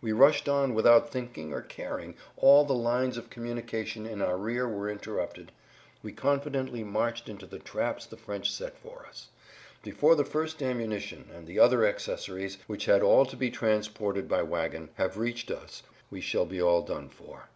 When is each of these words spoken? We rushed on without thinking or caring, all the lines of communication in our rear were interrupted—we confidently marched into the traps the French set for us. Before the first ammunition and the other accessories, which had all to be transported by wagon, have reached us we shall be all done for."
We 0.00 0.10
rushed 0.10 0.48
on 0.48 0.74
without 0.74 1.12
thinking 1.12 1.52
or 1.52 1.62
caring, 1.62 2.16
all 2.36 2.64
the 2.64 2.74
lines 2.74 3.16
of 3.16 3.30
communication 3.30 4.04
in 4.04 4.20
our 4.20 4.36
rear 4.36 4.66
were 4.68 4.90
interrupted—we 4.90 6.10
confidently 6.10 6.82
marched 6.82 7.28
into 7.28 7.46
the 7.46 7.60
traps 7.60 8.04
the 8.04 8.16
French 8.16 8.50
set 8.52 8.76
for 8.76 9.06
us. 9.06 9.28
Before 9.84 10.16
the 10.16 10.24
first 10.24 10.60
ammunition 10.60 11.28
and 11.32 11.46
the 11.46 11.60
other 11.60 11.86
accessories, 11.86 12.58
which 12.66 12.86
had 12.86 13.00
all 13.00 13.24
to 13.26 13.36
be 13.36 13.48
transported 13.48 14.28
by 14.28 14.42
wagon, 14.42 14.88
have 14.94 15.18
reached 15.18 15.52
us 15.52 15.84
we 16.10 16.20
shall 16.20 16.46
be 16.46 16.60
all 16.60 16.82
done 16.82 17.08
for." 17.08 17.48